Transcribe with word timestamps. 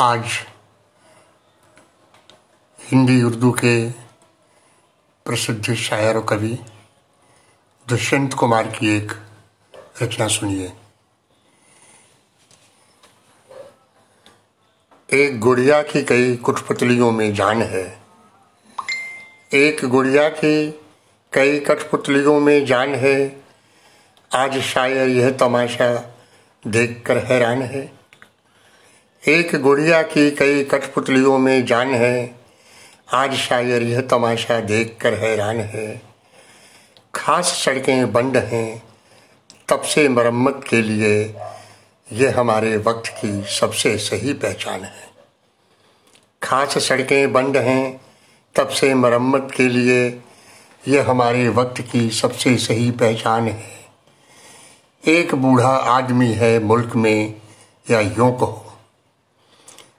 आज 0.00 0.24
हिंदी, 2.82 3.22
उर्दू 3.22 3.52
के 3.52 3.90
प्रसिद्ध 5.24 5.74
शायर 5.74 6.16
और 6.16 6.24
कवि 6.24 6.58
दुष्यंत 7.88 8.34
कुमार 8.34 8.66
की 8.66 8.96
एक 8.96 9.12
रचना 10.02 10.28
सुनिए। 10.28 10.72
एक 15.12 15.40
गुड़िया 15.40 15.82
की 15.82 16.02
कई 16.02 16.36
कुठपुतलियों 16.36 17.12
में 17.12 17.34
जान 17.34 17.62
है। 17.62 18.02
एक 19.52 19.84
गुड़िया 19.84 20.28
की 20.28 20.80
कई 21.32 21.60
कठपुतलियों 21.60 22.40
में 22.40 22.66
जान 22.66 22.94
है। 22.94 23.42
आज 24.34 24.60
शायर 24.60 25.08
यह 25.08 25.30
तमाशा 25.30 26.18
देखकर 26.66 27.24
हैरान 27.24 27.62
है। 27.62 28.03
एक 29.28 29.60
गुड़िया 29.60 30.02
की 30.02 30.30
कई 30.30 30.64
कठपुतलियों 30.64 31.38
में 31.38 31.66
जान 31.66 31.94
है। 31.94 32.34
आज 33.12 33.34
शायर 33.34 33.82
यह 33.82 34.00
तमाशा 34.00 34.60
देखकर 34.60 35.14
हैरान 35.14 35.56
है। 35.56 36.02
खास 37.14 37.44
सड़कें 37.44 38.12
बंद 38.12 38.36
हैं। 38.36 38.82
तब 39.68 39.82
से 39.82 40.08
मरम्मत 40.08 40.60
के 40.68 40.82
लिए 40.82 41.34
यह 42.12 42.40
हमारे 42.40 42.76
वक्त 42.76 43.08
की 43.08 43.44
सबसे 43.44 43.98
सही 43.98 44.32
पहचान 44.32 44.84
है। 44.84 45.10
खास 46.42 46.78
सड़कें 46.78 47.32
बंद 47.32 47.56
हैं। 47.56 48.00
तब 48.54 48.68
से 48.68 48.94
मरम्मत 48.94 49.48
के 49.56 49.68
लिए 49.68 50.20
यह 50.88 51.10
हमारे 51.10 51.48
वक्त 51.48 51.82
की 51.92 52.10
सबसे 52.10 52.56
सही 52.56 52.90
पहचान 52.90 53.48
है। 53.48 53.84
एक 55.06 55.34
बूढ़ा 55.34 55.76
आदमी 55.76 56.32
है 56.32 56.64
मुल्क 56.64 56.96
में, 56.96 57.34
या 57.90 58.00
यूँ 58.00 58.38
कहो। 58.38 58.60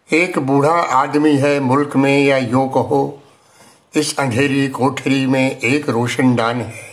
एक 0.10 0.38
बूढ़ा 0.40 0.72
आदमी 0.72 1.36
है 1.38 1.60
मुल्क 1.60 1.96
में 1.96 2.26
या 2.26 2.38
यूँ 2.38 2.68
कहो, 2.70 3.24
इस 3.96 4.20
अंधेरी 4.20 4.68
कोठरी 4.68 5.26
में 5.26 5.60
एक 5.60 5.90
रोशनदान 5.90 6.62
है। 6.62 6.84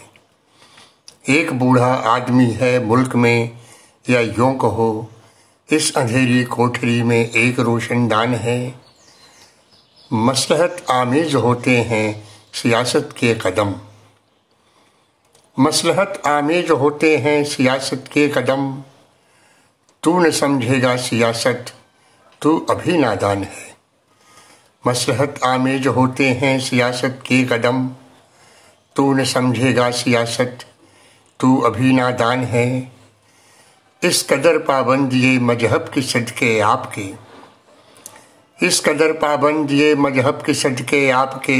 एक 1.29 1.53
बूढ़ा 1.53 1.87
आदमी 1.87 2.47
है 2.51 2.85
मुल्क 2.85 3.17
में 3.17 3.59
या 4.11 4.21
यूँ 4.21 4.55
कहो, 4.59 5.11
इस 5.69 5.97
अंधेरी 5.97 6.45
कोठरी 6.45 7.03
में 7.03 7.31
एक 7.31 7.61
रोशनदान 7.61 8.35
है। 8.35 8.75
मसलहत 10.13 10.85
आमेज 10.91 11.35
होते 11.35 11.77
हैं 11.81 12.25
सियासत 12.53 13.15
के 13.19 13.35
कदम। 13.35 13.75
मसलहत 15.59 16.23
आमेज 16.27 16.71
होते 16.71 17.17
हैं 17.17 17.45
सियासत 17.45 18.05
के 18.13 18.29
कदम। 18.29 18.73
तू 20.03 20.19
न 20.21 20.31
समझेगा 20.31 20.97
सियासत 20.97 21.73
तू 22.43 22.59
अभी 22.71 22.99
नादान 22.99 23.43
है। 23.45 23.71
मसलहत 24.85 25.41
आमेज 25.45 25.87
होते 25.87 26.29
हैं 26.31 26.59
सियासत 26.61 27.21
के 27.27 27.43
कदम। 27.45 27.87
तू 28.97 29.13
न 29.15 29.25
समझेगा 29.25 29.91
सियासत, 29.91 30.59
तू 31.41 31.57
अभी 31.59 31.93
नादान 31.93 32.45
है। 32.45 32.93
इस 34.03 34.23
कदर 34.31 34.59
पाबंद 34.59 35.15
ये 35.15 35.39
मज़हब 35.39 35.91
के 35.95 36.03
सदके 36.03 36.59
आपके। 36.61 37.07
इस 38.67 38.81
कदर 38.81 39.13
पाबंद 39.13 39.71
ये 39.71 39.95
मज़हब 39.95 40.43
के 40.47 40.55
सदके 40.55 41.11
आपके। 41.11 41.59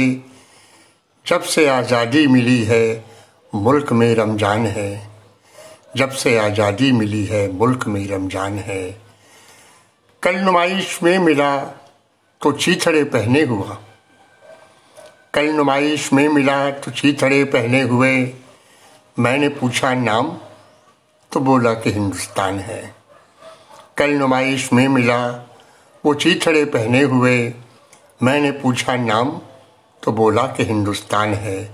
जब 1.25 1.41
से 1.41 1.67
आज़ादी 1.67 2.25
मिली 2.27 2.63
है, 2.63 3.05
मुल्क 3.55 3.91
में 3.91 4.15
रमज़ान 4.15 4.65
है। 4.65 5.09
जब 5.97 6.09
से 6.09 6.37
आज़ादी 6.37 6.91
मिली 6.91 7.25
है, 7.25 7.51
मुल्क 7.51 7.87
में 7.87 8.07
रमज़ान 8.07 8.59
है। 8.59 9.12
कल 10.23 10.35
नुमाइश 10.35 11.03
में 11.03 11.19
मिला 11.19 11.59
तो 12.41 12.51
चीथड़े 12.51 13.03
पहने 13.03 13.41
हुआ। 13.41 13.77
कल 15.33 15.45
नुमाइश 15.45 16.13
में 16.13 16.27
मिला 16.27 16.69
तो 16.69 16.91
चीथड़े 16.91 17.43
पहने 17.43 17.81
हुए। 17.81 18.33
मैंने 19.19 19.49
पूछा, 19.49 19.93
नाम? 19.93 20.37
तो 21.31 21.39
बोला 21.39 21.73
कि 21.73 21.91
हिंदुस्तान 21.91 22.59
है। 22.59 22.95
कल 23.97 24.09
नुमाइश 24.09 24.73
में 24.73 24.87
मिला, 24.87 25.49
वो 26.05 26.13
चीथड़े 26.13 26.65
पहने 26.65 27.01
हुए। 27.01 27.53
मैंने 28.23 28.51
पूछा, 28.51 28.95
नाम? 28.95 29.41
तो 30.03 30.11
बोला 30.11 30.43
कि 30.43 30.63
हिंदुस्तान 30.63 31.33
है। 31.33 31.71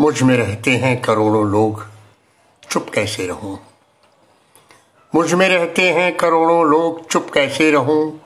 मुझमें 0.00 0.36
रहते 0.36 0.70
हैं 0.70 1.02
करोड़ों 1.02 1.46
लोग। 1.46 1.86
चुप 2.70 2.90
कैसे 2.94 3.26
रहूँ? 3.26 3.75
मुझमें 5.16 5.48
रहते 5.48 5.82
हैं 5.82 6.16
करोड़ों 6.16 6.70
लोग, 6.70 7.08
चुप 7.08 7.30
कैसे 7.34 7.70
रहूँ? 7.70 8.20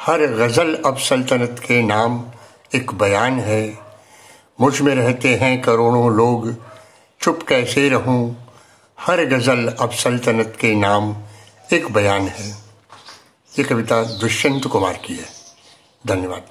हर 0.00 0.26
गज़ल 0.26 0.82
अब 0.86 0.96
सल्तनत 0.96 1.56
के 1.58 1.82
नाम 1.82 2.24
एक 2.74 2.92
बयान 2.92 3.40
है। 3.40 3.78
मुझमें 4.60 4.94
रहते 4.94 5.34
हैं 5.34 5.62
करोड़ों 5.62 6.12
लोग, 6.12 6.54
चुप 7.20 7.42
कैसे 7.48 7.88
रहूँ? 7.88 8.48
हर 9.00 9.24
गज़ल 9.24 9.68
अब 9.80 9.90
सल्तनत 9.90 10.56
के 10.60 10.74
नाम 10.74 11.16
एक 11.72 11.92
बयान 11.92 12.28
है। 12.28 12.50
ये 13.58 13.64
कविता 13.64 14.02
दुष्यंत 14.02 14.66
कुमार 14.66 14.98
की 15.04 15.14
है। 15.14 15.26
धन्यवाद। 16.06 16.42